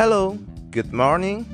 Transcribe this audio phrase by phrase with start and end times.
[0.00, 0.32] Hello,
[0.72, 1.44] good morning.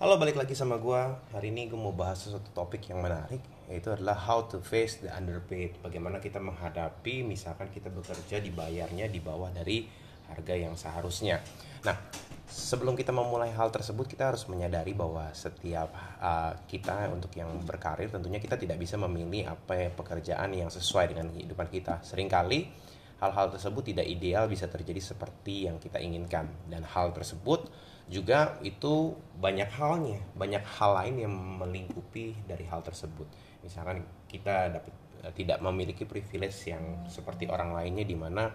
[0.00, 1.20] Halo, balik lagi sama gua.
[1.36, 5.12] Hari ini gue mau bahas sesuatu topik yang menarik, yaitu adalah how to face the
[5.12, 5.76] underpaid.
[5.84, 9.84] Bagaimana kita menghadapi, misalkan kita bekerja dibayarnya di bawah dari
[10.32, 11.36] harga yang seharusnya.
[11.84, 12.00] Nah,
[12.48, 18.08] sebelum kita memulai hal tersebut, kita harus menyadari bahwa setiap uh, kita untuk yang berkarir,
[18.08, 22.00] tentunya kita tidak bisa memilih apa ya pekerjaan yang sesuai dengan kehidupan kita.
[22.00, 26.48] Seringkali hal-hal tersebut tidak ideal bisa terjadi seperti yang kita inginkan.
[26.68, 27.68] Dan hal tersebut
[28.06, 33.26] juga itu banyak halnya banyak hal lain yang melingkupi dari hal tersebut.
[33.66, 34.94] Misalkan kita dapat
[35.26, 38.46] eh, tidak memiliki privilege yang seperti orang lainnya di mana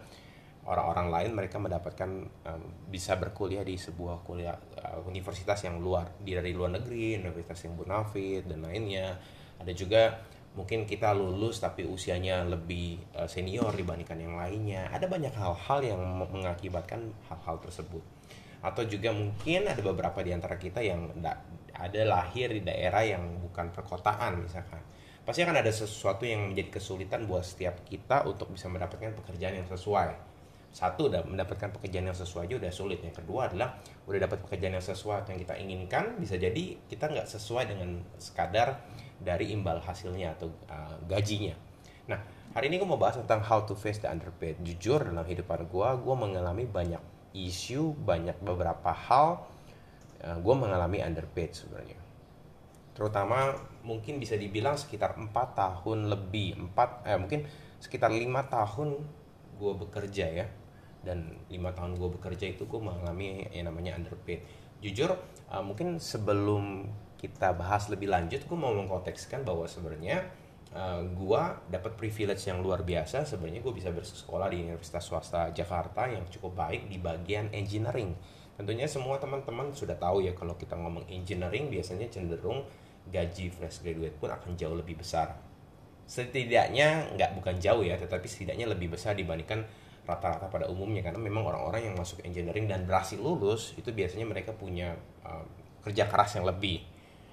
[0.61, 2.09] orang-orang lain mereka mendapatkan
[2.45, 7.65] um, bisa berkuliah di sebuah kuliah uh, universitas yang luar di dari luar negeri universitas
[7.65, 9.17] yang bonafit dan lainnya.
[9.57, 14.91] Ada juga mungkin kita lulus tapi usianya lebih uh, senior dibandingkan yang lainnya.
[14.91, 18.03] Ada banyak hal-hal yang mengakibatkan hal-hal tersebut.
[18.61, 21.09] Atau juga mungkin ada beberapa di antara kita yang
[21.73, 24.83] ada lahir di daerah yang bukan perkotaan misalkan.
[25.21, 29.69] Pasti akan ada sesuatu yang menjadi kesulitan buat setiap kita untuk bisa mendapatkan pekerjaan yang
[29.69, 30.30] sesuai
[30.71, 33.03] satu udah mendapatkan pekerjaan yang sesuai aja udah sulit.
[33.03, 33.75] Yang kedua adalah
[34.07, 38.79] udah dapat pekerjaan yang sesuai yang kita inginkan bisa jadi kita nggak sesuai dengan sekadar
[39.19, 41.53] dari imbal hasilnya atau uh, gajinya.
[42.07, 42.23] Nah
[42.55, 44.55] hari ini gue mau bahas tentang how to face the underpaid.
[44.63, 47.03] Jujur dalam kehidupan gue gue mengalami banyak
[47.35, 49.43] isu banyak beberapa hal
[50.23, 51.99] uh, eh, gue mengalami underpaid sebenarnya.
[52.95, 57.43] Terutama mungkin bisa dibilang sekitar empat tahun lebih empat eh mungkin
[57.83, 59.03] sekitar lima tahun
[59.59, 60.47] gue bekerja ya
[61.01, 64.45] dan lima tahun gue bekerja itu gue mengalami yang namanya underpaid.
[64.81, 65.13] Jujur
[65.49, 66.89] uh, mungkin sebelum
[67.21, 70.25] kita bahas lebih lanjut gue mau mengkontekskan bahwa sebenarnya
[70.73, 73.25] uh, gue dapat privilege yang luar biasa.
[73.25, 78.13] Sebenarnya gue bisa bersekolah di Universitas Swasta Jakarta yang cukup baik di bagian engineering.
[78.57, 82.61] Tentunya semua teman-teman sudah tahu ya kalau kita ngomong engineering biasanya cenderung
[83.09, 85.33] gaji fresh graduate pun akan jauh lebih besar.
[86.05, 89.65] Setidaknya nggak bukan jauh ya tetapi setidaknya lebih besar dibandingkan
[90.05, 94.51] rata-rata pada umumnya karena memang orang-orang yang masuk engineering dan berhasil lulus itu biasanya mereka
[94.51, 95.45] punya uh,
[95.81, 96.81] kerja keras yang lebih.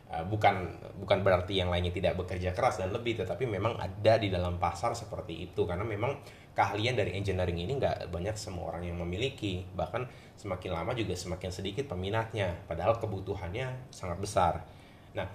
[0.08, 0.72] Eh, bukan
[1.04, 4.96] bukan berarti yang lainnya tidak bekerja keras dan lebih tetapi memang ada di dalam pasar
[4.96, 5.68] seperti itu.
[5.68, 6.16] Karena memang
[6.56, 9.68] keahlian dari engineering ini nggak banyak semua orang yang memiliki.
[9.76, 10.08] Bahkan
[10.40, 14.64] semakin lama juga semakin sedikit peminatnya padahal kebutuhannya sangat besar.
[15.12, 15.28] Nah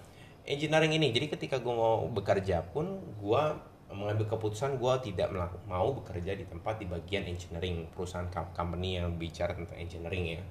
[0.49, 3.43] engineering ini jadi ketika gue mau bekerja pun gue
[3.93, 5.29] mengambil keputusan gue tidak
[5.69, 10.41] mau bekerja di tempat di bagian engineering perusahaan company yang bicara tentang engineering ya.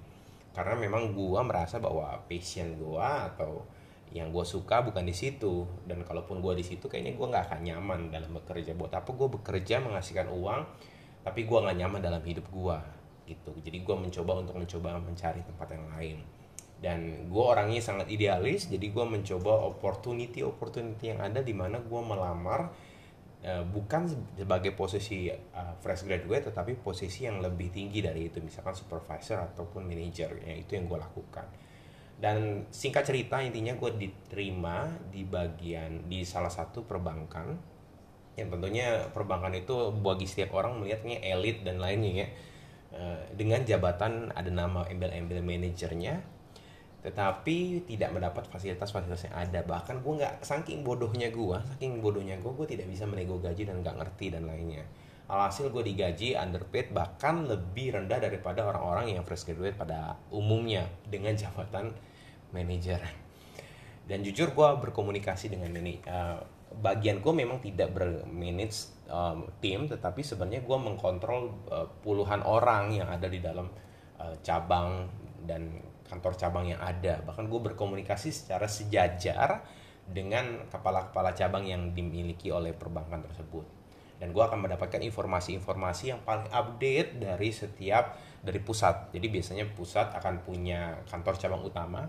[0.53, 3.65] Karena memang gue merasa bahwa passion gue atau
[4.13, 5.65] yang gue suka bukan di situ.
[5.89, 8.77] Dan kalaupun gue di situ kayaknya gue nggak akan nyaman dalam bekerja.
[8.77, 10.63] Buat apa gue bekerja menghasilkan uang
[11.23, 12.79] tapi gue nggak nyaman dalam hidup gue
[13.31, 13.53] gitu.
[13.63, 16.19] Jadi gue mencoba untuk mencoba mencari tempat yang lain.
[16.83, 22.01] Dan gue orangnya sangat idealis jadi gue mencoba opportunity opportunity yang ada di mana gue
[22.03, 22.75] melamar
[23.43, 24.09] uh, bukan
[24.39, 28.39] sebagai posisi uh, fresh graduate tetapi posisi yang lebih tinggi dari itu.
[28.39, 31.47] Misalkan supervisor ataupun manager ya itu yang gue lakukan.
[32.23, 37.59] Dan singkat cerita intinya gue diterima di bagian di salah satu perbankan.
[38.39, 42.29] Yang tentunya perbankan itu bagi setiap orang melihatnya elit dan lainnya ya.
[42.93, 46.21] Eh, dengan jabatan ada nama embel-embel manajernya
[47.03, 49.61] tetapi tidak mendapat fasilitas-fasilitas yang ada.
[49.67, 53.83] Bahkan gue nggak saking bodohnya gue saking bodohnya gue gue tidak bisa menego gaji dan
[53.83, 54.87] nggak ngerti dan lainnya.
[55.27, 61.35] Alhasil gue digaji underpaid bahkan lebih rendah daripada orang-orang yang fresh graduate pada umumnya dengan
[61.35, 61.91] jabatan
[62.53, 63.01] manajer
[64.07, 66.43] dan jujur gue berkomunikasi dengan ini uh,
[66.85, 73.09] bagian gue memang tidak bermanage um, tim tetapi sebenarnya gue mengkontrol uh, puluhan orang yang
[73.09, 73.69] ada di dalam
[74.47, 75.11] cabang
[75.51, 77.25] dan kantor cabang yang ada.
[77.25, 79.65] Bahkan gue berkomunikasi secara sejajar
[80.05, 83.65] dengan kepala-kepala cabang yang dimiliki oleh perbankan tersebut.
[84.21, 88.15] Dan gue akan mendapatkan informasi-informasi yang paling update dari setiap
[88.45, 89.11] dari pusat.
[89.11, 92.07] Jadi biasanya pusat akan punya kantor cabang utama.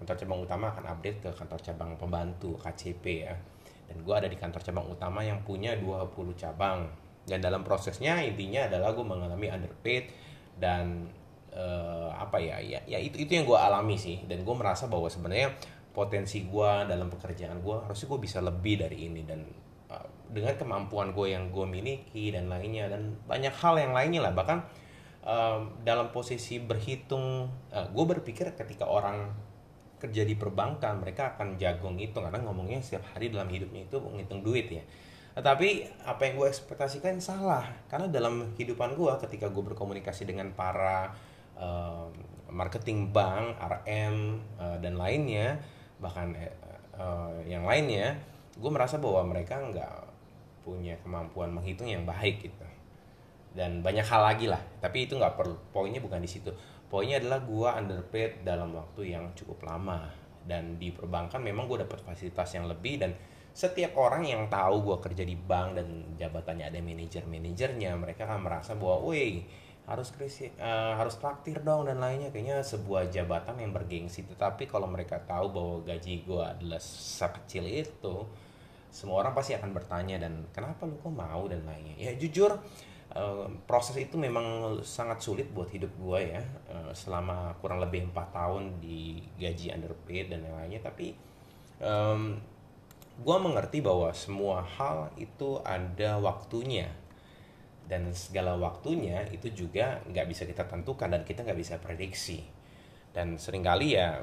[0.00, 3.36] Kantor cabang utama akan update ke kantor cabang pembantu KCP ya.
[3.84, 6.88] Dan gue ada di kantor cabang utama yang punya 20 cabang.
[7.28, 10.08] Dan dalam prosesnya intinya adalah gue mengalami underpaid
[10.56, 11.10] dan
[11.52, 14.24] uh, apa ya ya ya itu itu yang gue alami sih.
[14.24, 15.54] Dan gue merasa bahwa sebenarnya
[15.92, 19.22] potensi gue dalam pekerjaan gue harusnya gue bisa lebih dari ini.
[19.24, 19.44] Dan
[19.92, 22.88] uh, dengan kemampuan gue yang gue miliki dan lainnya.
[22.88, 24.32] Dan banyak hal yang lainnya lah.
[24.32, 24.58] Bahkan
[25.24, 29.30] uh, dalam posisi berhitung uh, gue berpikir ketika orang
[30.02, 32.24] kerja di perbankan mereka akan jago ngitung.
[32.26, 34.84] Karena ngomongnya setiap hari dalam hidupnya itu ngitung duit ya.
[35.32, 37.64] Tapi apa yang gue ekspektasikan salah.
[37.88, 41.16] Karena dalam kehidupan gue ketika gue berkomunikasi dengan para
[42.52, 45.56] marketing bank, RM uh, dan lainnya
[46.02, 46.34] bahkan
[46.98, 48.18] uh, yang lainnya,
[48.58, 49.94] gue merasa bahwa mereka nggak
[50.62, 52.66] punya kemampuan menghitung yang baik gitu.
[53.52, 56.52] Dan banyak hal lagi lah tapi itu nggak perlu poinnya bukan di situ.
[56.92, 60.12] Poinnya adalah gue underpaid dalam waktu yang cukup lama.
[60.42, 63.14] Dan di perbankan memang gue dapat fasilitas yang lebih dan
[63.52, 68.48] setiap orang yang tahu gue kerja di bank dan jabatannya ada manajer manajernya mereka akan
[68.48, 69.44] merasa bahwa woi
[69.92, 72.32] harus krisi, uh, harus traktir dong dan lainnya.
[72.32, 74.24] Kayaknya sebuah jabatan yang bergengsi.
[74.24, 78.24] Tetapi kalau mereka tahu bahwa gaji gue adalah sekecil itu
[78.92, 81.44] semua orang pasti akan bertanya dan kenapa lu kok mau?
[81.48, 81.96] dan lainnya.
[81.96, 82.56] Ya jujur
[83.16, 86.42] uh, proses itu memang sangat sulit buat hidup gue ya
[86.72, 91.16] uh, selama kurang lebih empat tahun di gaji underpaid dan lain-lainnya tapi
[91.80, 92.36] um,
[93.20, 96.88] gue mengerti bahwa semua hal itu ada waktunya
[97.92, 102.40] dan segala waktunya itu juga nggak bisa kita tentukan dan kita nggak bisa prediksi.
[103.12, 104.16] Dan sering kali ya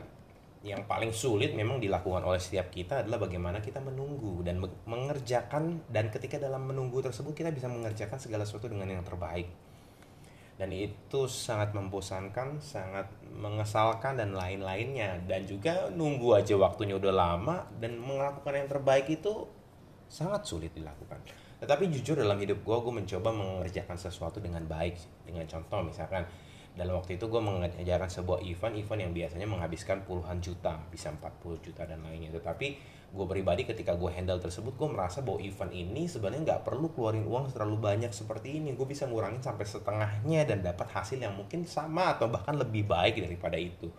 [0.66, 4.58] yang paling sulit memang dilakukan oleh setiap kita adalah bagaimana kita menunggu dan
[4.90, 9.46] mengerjakan dan ketika dalam menunggu tersebut kita bisa mengerjakan segala sesuatu dengan yang terbaik.
[10.58, 15.16] Dan itu sangat membosankan, sangat mengesalkan dan lain-lainnya.
[15.24, 19.48] Dan juga nunggu aja waktunya udah lama dan melakukan yang terbaik itu
[20.12, 21.22] sangat sulit dilakukan.
[21.60, 24.96] Tetapi jujur dalam hidup gue, gue mencoba mengerjakan sesuatu dengan baik.
[25.28, 26.24] Dengan contoh misalkan
[26.74, 31.60] dalam waktu itu gue mengerjakan sebuah event, event yang biasanya menghabiskan puluhan juta, bisa 40
[31.60, 32.32] juta dan lainnya.
[32.32, 32.68] Tetapi
[33.10, 37.26] gue pribadi ketika gue handle tersebut gue merasa bahwa event ini sebenarnya nggak perlu keluarin
[37.26, 41.66] uang terlalu banyak seperti ini gue bisa ngurangin sampai setengahnya dan dapat hasil yang mungkin
[41.66, 43.90] sama atau bahkan lebih baik daripada itu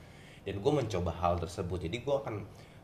[0.46, 2.34] dan gue mencoba hal tersebut jadi gue akan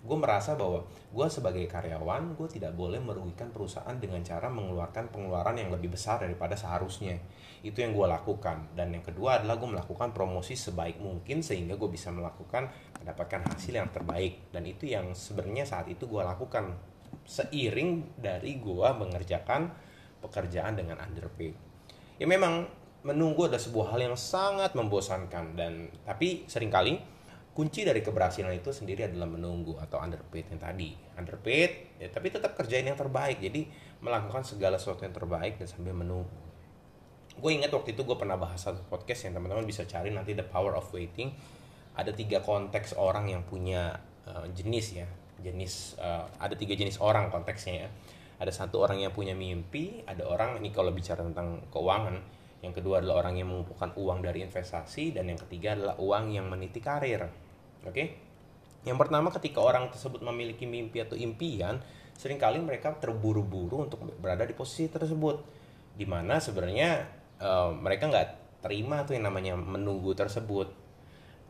[0.06, 5.58] gue merasa bahwa gue sebagai karyawan gue tidak boleh merugikan perusahaan dengan cara mengeluarkan pengeluaran
[5.58, 7.18] yang lebih besar daripada seharusnya.
[7.66, 8.70] Itu yang gue lakukan.
[8.78, 12.70] Dan yang kedua adalah gue melakukan promosi sebaik mungkin sehingga gue bisa melakukan
[13.02, 14.54] mendapatkan hasil yang terbaik.
[14.54, 16.78] Dan itu yang sebenarnya saat itu gue lakukan
[17.26, 19.74] seiring dari gue mengerjakan
[20.22, 21.66] pekerjaan dengan underpaid
[22.16, 22.68] ya memang
[23.06, 26.98] menunggu ada sebuah hal yang sangat membosankan dan tapi sering kali
[27.56, 30.92] kunci dari keberhasilan itu sendiri adalah menunggu atau underpaid yang tadi.
[31.16, 33.40] Underpaid ya, tapi tetap kerjain yang terbaik.
[33.40, 33.64] Jadi
[34.04, 36.28] melakukan segala sesuatu yang terbaik dan sambil menunggu.
[37.40, 40.44] Gue ingat waktu itu gue pernah bahas satu podcast yang teman-teman bisa cari nanti the
[40.44, 41.32] power of waiting.
[41.96, 45.08] Ada tiga konteks orang yang punya uh, jenis ya.
[45.40, 47.90] Jenis uh, ada tiga jenis orang konteksnya ya.
[48.36, 52.20] Ada satu orang yang punya mimpi ada orang ini kalau bicara tentang keuangan
[52.60, 56.48] yang kedua adalah orang yang mengumpulkan uang dari investasi dan yang ketiga adalah uang yang
[56.48, 57.45] meniti karir
[57.86, 57.94] oke?
[57.94, 58.08] Okay?
[58.86, 61.82] yang pertama ketika orang tersebut memiliki mimpi atau impian
[62.16, 65.42] sering kali mereka terburu-buru untuk berada di posisi tersebut.
[65.98, 67.04] Di mana sebenarnya
[67.42, 70.70] uh, mereka nggak terima tuh yang namanya menunggu tersebut.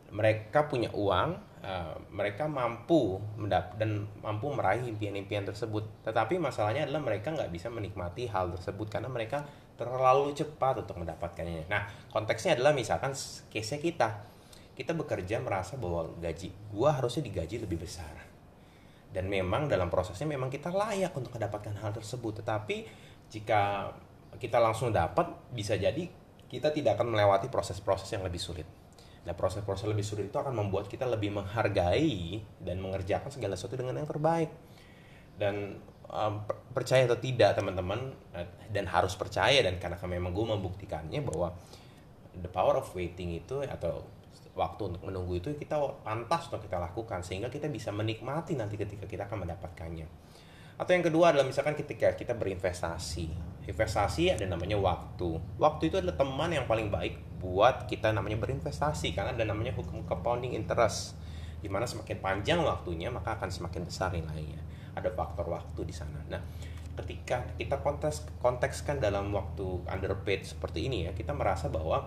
[0.09, 1.29] Mereka punya uang
[1.61, 5.85] uh, mereka mampu mendap dan mampu meraih impian-impian tersebut.
[6.03, 9.45] Tetapi masalahnya adalah mereka nggak bisa menikmati hal tersebut karena mereka
[9.77, 11.69] terlalu cepat untuk mendapatkannya.
[11.69, 13.13] Nah konteksnya adalah misalkan
[13.53, 14.36] case kita
[14.77, 18.13] kita bekerja merasa bahwa gaji gua harusnya digaji lebih besar
[19.09, 22.85] dan memang dalam prosesnya memang kita layak untuk mendapatkan hal tersebut tetapi
[23.33, 23.89] jika
[24.37, 26.05] kita langsung dapat bisa jadi
[26.47, 28.63] kita tidak akan melewati proses-proses yang lebih sulit.
[29.27, 33.99] Nah, proses-proses lebih sulit itu akan membuat kita lebih menghargai dan mengerjakan segala sesuatu dengan
[33.99, 34.47] yang terbaik.
[35.35, 35.75] Dan
[36.71, 41.51] percaya atau tidak teman-teman eh, dan harus percaya dan karena memang gue membuktikannya bahwa
[42.39, 44.07] the power of waiting itu atau
[44.57, 49.05] waktu untuk menunggu itu kita pantas untuk kita lakukan sehingga kita bisa menikmati nanti ketika
[49.05, 50.09] kita akan mendapatkannya.
[50.77, 53.29] Atau yang kedua adalah misalkan ketika kita berinvestasi.
[53.65, 55.37] Investasi ada namanya waktu.
[55.57, 60.05] Waktu itu adalah teman yang paling baik buat kita namanya berinvestasi karena ada namanya hukum
[60.05, 61.17] compounding interest.
[61.61, 64.61] Di mana semakin panjang waktunya maka akan semakin besar nilainya.
[64.93, 66.21] Ada faktor waktu di sana.
[66.29, 66.41] Nah,
[66.97, 72.05] ketika kita konteks kontekskan dalam waktu underpaid seperti ini ya, kita merasa bahwa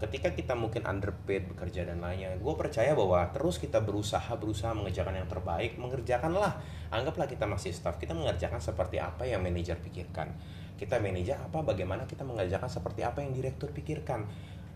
[0.00, 5.20] ketika kita mungkin underpaid bekerja dan lainnya gue percaya bahwa terus kita berusaha berusaha mengerjakan
[5.20, 6.56] yang terbaik mengerjakanlah.
[6.88, 10.32] Anggaplah kita masih staff kita mengerjakan seperti apa yang manajer pikirkan.
[10.80, 14.24] Kita manajer apa bagaimana kita mengerjakan seperti apa yang direktur pikirkan.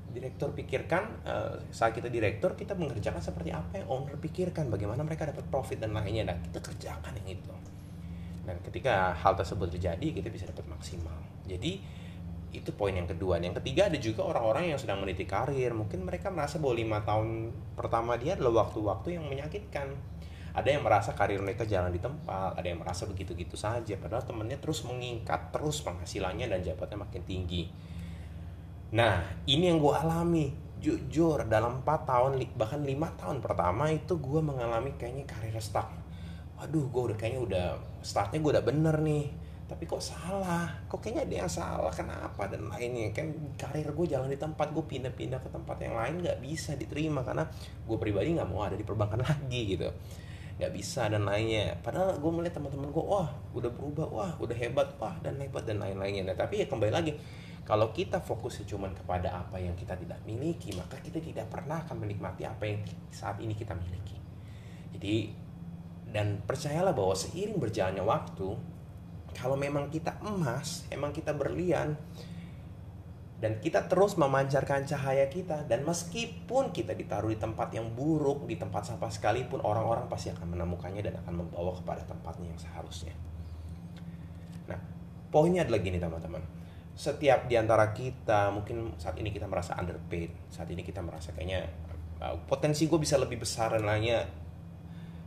[0.08, 5.28] Direktur pikirkan uh, saat kita direktur kita mengerjakan seperti apa yang owner pikirkan bagaimana mereka
[5.28, 7.54] dapat profit dan lainnya dan kita kerjakan yang itu.
[8.44, 11.16] Dan ketika hal tersebut terjadi kita bisa dapat maksimal.
[11.48, 11.97] Jadi
[12.52, 13.36] itu poin yang kedua.
[13.36, 15.76] Yang ketiga ada juga orang-orang yang sedang meniti karir.
[15.76, 19.92] Mungkin mereka merasa bahwa lima tahun pertama dia adalah waktu-waktu yang menyakitkan.
[20.56, 23.94] Ada yang merasa karir mereka jalan di tempat ada yang merasa begitu-gitu saja.
[24.00, 27.62] Padahal temennya terus meningkat terus penghasilannya dan jabatannya makin tinggi.
[28.96, 30.46] Nah ini yang gue alami.
[30.78, 35.90] Jujur dalam 4 tahun bahkan lima tahun pertama itu gue mengalami kayaknya karir stuck.
[36.54, 37.66] Waduh gue udah kayaknya udah
[37.98, 40.64] startnya gue udah bener nih tapi kok salah?
[40.88, 41.92] Kok kayaknya ada yang salah?
[41.92, 43.12] Kenapa dan lainnya?
[43.12, 47.20] Kan karir gue jalan di tempat gue pindah-pindah ke tempat yang lain nggak bisa diterima
[47.20, 47.44] karena
[47.84, 49.92] gue pribadi nggak mau ada di perbankan lagi gitu.
[50.56, 51.76] Nggak bisa dan lainnya.
[51.84, 55.84] Padahal gue melihat teman-teman gue wah udah berubah wah udah hebat wah dan hebat dan
[55.84, 56.32] lain-lainnya.
[56.32, 57.12] Nah, tapi ya kembali lagi
[57.68, 62.08] kalau kita fokusnya cuma kepada apa yang kita tidak miliki maka kita tidak pernah akan
[62.08, 62.80] menikmati apa yang
[63.12, 64.16] saat ini kita miliki.
[64.96, 65.16] Jadi
[66.08, 68.77] dan percayalah bahwa seiring berjalannya waktu
[69.38, 71.94] kalau memang kita emas, emang kita berlian,
[73.38, 78.58] dan kita terus memancarkan cahaya kita dan meskipun kita ditaruh di tempat yang buruk di
[78.58, 83.14] tempat sampah sekalipun orang-orang pasti akan menemukannya dan akan membawa kepada tempatnya yang seharusnya.
[84.66, 84.78] Nah
[85.30, 86.42] poinnya adalah gini teman-teman.
[86.98, 91.70] Setiap di antara kita mungkin saat ini kita merasa underpaid saat ini kita merasa kayaknya
[92.18, 94.26] uh, potensi gue bisa lebih besar dan lainnya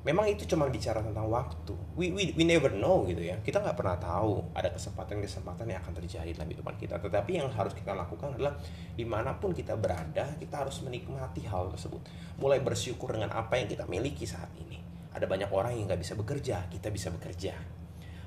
[0.01, 1.77] memang itu cuma bicara tentang waktu.
[1.93, 3.38] We, we, we never know gitu ya.
[3.41, 6.98] Kita nggak pernah tahu ada kesempatan-kesempatan yang akan terjadi dalam kehidupan kita.
[6.98, 8.58] Tetapi yang harus kita lakukan adalah
[8.98, 12.01] di mana pun kita berada kita harus menikmati hal tersebut.
[12.41, 14.81] Mulai bersyukur dengan apa yang kita miliki saat ini.
[15.13, 17.53] Ada banyak orang yang nggak bisa bekerja kita bisa bekerja.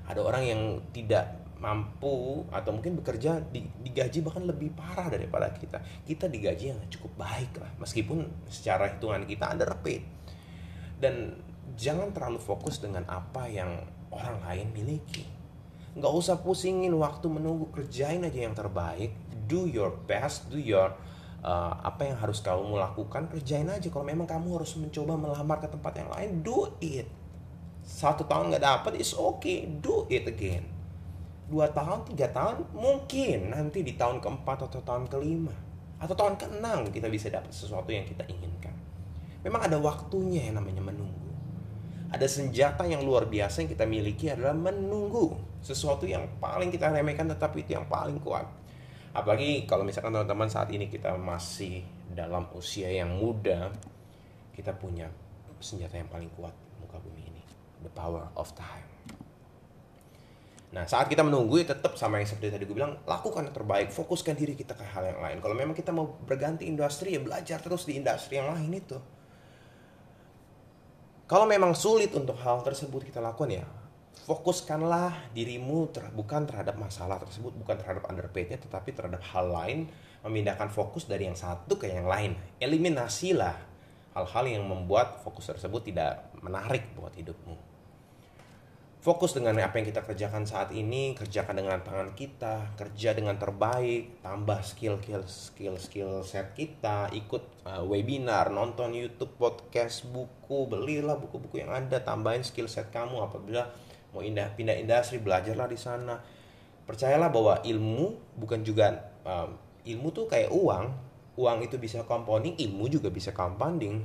[0.05, 0.61] Ada orang yang
[0.93, 5.81] tidak mampu atau mungkin bekerja di, digaji bahkan lebih parah daripada kita.
[6.05, 10.03] Kita digaji yang cukup baik lah meskipun secara hitungan kita underpaid.
[10.95, 11.35] Dan
[11.73, 13.81] jangan terlalu fokus dengan apa yang
[14.13, 15.27] orang lain miliki.
[15.95, 19.15] Nggak usah pusingin waktu menunggu, kerjain aja yang terbaik,
[19.47, 20.91] do your best, do your
[21.41, 23.87] uh, apa yang harus kamu lakukan, kerjain aja.
[23.87, 27.07] Kalau memang kamu harus mencoba melamar ke tempat yang lain, do it.
[27.85, 30.67] Satu tahun nggak dapat, it's okay, do it again.
[31.45, 35.53] Dua tahun, tiga tahun, mungkin nanti di tahun keempat atau tahun kelima
[35.95, 38.75] atau tahun keenam kita bisa dapat sesuatu yang kita inginkan.
[39.45, 41.24] Memang ada waktunya yang namanya menunggu
[42.15, 47.27] ada senjata yang luar biasa yang kita miliki adalah menunggu sesuatu yang paling kita remehkan
[47.27, 48.47] tetapi itu yang paling kuat.
[49.11, 51.83] Apalagi kalau misalkan teman-teman saat ini kita masih
[52.15, 53.67] dalam usia yang muda
[54.55, 55.11] kita punya
[55.59, 57.43] senjata yang paling kuat muka bumi ini.
[57.83, 58.87] The power of time.
[60.71, 63.91] Nah saat kita menunggu ya tetap sama yang seperti tadi gue bilang lakukan yang terbaik
[63.91, 65.43] fokuskan diri kita ke hal yang lain.
[65.43, 68.95] Kalau memang kita mau berganti industri ya belajar terus di industri yang lain itu
[71.25, 73.65] kalau memang sulit untuk hal tersebut kita lakukan ya,
[74.29, 79.89] fokuskanlah dirimu ter, bukan terhadap masalah tersebut, bukan terhadap underpaidnya, tetapi terhadap hal lain,
[80.25, 82.37] memindahkan fokus dari yang satu ke yang lain.
[82.57, 83.57] Eliminasilah
[84.17, 87.74] hal-hal yang membuat fokus tersebut tidak menarik buat hidupmu
[89.05, 94.25] fokus dengan apa yang kita kerjakan saat ini kerjakan dengan tangan kita kerja dengan terbaik
[94.25, 101.21] tambah skill skill skill skill set kita ikut uh, webinar nonton YouTube podcast buku belilah
[101.21, 103.69] buku-buku yang ada tambahin skill set kamu apabila
[104.09, 106.17] mau indah pindah industri belajarlah di sana.
[106.89, 109.53] Percayalah bahwa ilmu bukan juga um,
[109.85, 110.85] ilmu tuh kayak uang.
[111.35, 114.01] Uang itu bisa compounding ilmu juga bisa compounding.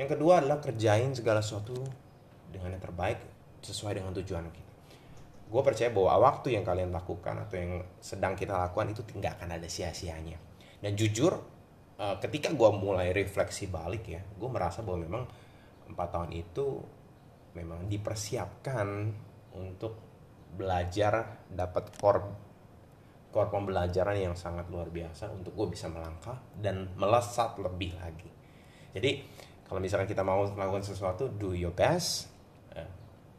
[0.00, 1.74] Yang kedua adalah kerjain segala sesuatu
[2.54, 3.33] dengan yang terbaik
[3.64, 4.72] sesuai dengan tujuan kita.
[5.48, 9.56] Gue percaya bahwa waktu yang kalian lakukan atau yang sedang kita lakukan itu tidak akan
[9.56, 10.36] ada sia-sianya.
[10.84, 11.32] Dan jujur
[11.96, 15.22] eh, ketika gue mulai refleksi balik ya gue merasa bahwa memang
[15.88, 16.66] empat tahun itu
[17.54, 18.86] memang dipersiapkan
[19.54, 19.94] untuk
[20.54, 22.22] belajar dapat core
[23.30, 28.30] core pembelajaran yang sangat luar biasa untuk gue bisa melangkah dan melesat lebih lagi.
[28.94, 29.10] Jadi
[29.66, 32.33] kalau misalkan kita mau melakukan sesuatu do your best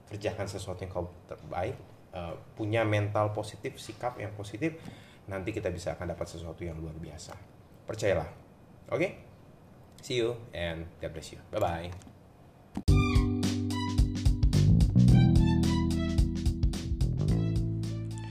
[0.10, 1.76] kerjakan sesuatu yang kau terbaik
[2.14, 4.78] uh, punya mental positif sikap yang positif
[5.26, 7.34] nanti kita bisa akan dapat sesuatu yang luar biasa.
[7.90, 8.30] Percayalah.
[8.94, 8.98] Oke?
[9.02, 9.12] Okay?
[10.06, 11.40] see you and God bless you.
[11.50, 12.15] Bye bye